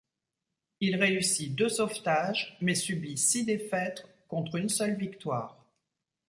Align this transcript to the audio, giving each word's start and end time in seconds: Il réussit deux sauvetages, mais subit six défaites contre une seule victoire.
Il 0.79 0.95
réussit 0.95 1.53
deux 1.53 1.69
sauvetages, 1.69 2.57
mais 2.59 2.73
subit 2.73 3.19
six 3.19 3.45
défaites 3.45 4.03
contre 4.27 4.55
une 4.55 4.67
seule 4.67 4.95
victoire. 4.97 5.63